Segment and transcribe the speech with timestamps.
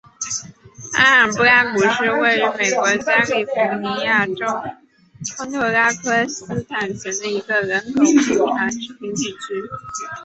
[0.97, 3.51] 阿罕布拉谷是位于美国加利福
[3.83, 4.47] 尼亚州
[5.37, 9.37] 康特拉科斯塔县的一个人口普查指定地区。